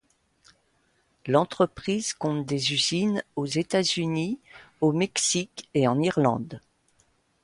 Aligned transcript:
L'entreprise 1.27 2.15
compte 2.15 2.47
des 2.47 2.73
usines 2.73 3.21
aux 3.35 3.45
États-Unis, 3.45 4.39
au 4.81 4.93
Mexique 4.93 5.69
et 5.75 5.87
en 5.87 5.99
Irlande. 6.01 6.59